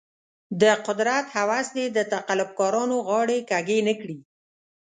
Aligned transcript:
د 0.61 0.63
قدرت 0.87 1.25
هوس 1.35 1.67
دې 1.77 1.85
د 1.97 1.99
تقلب 2.13 2.49
کارانو 2.59 2.97
غاړې 3.07 3.39
کږې 3.51 3.79
نه 3.87 3.93
کړي. 4.01 4.17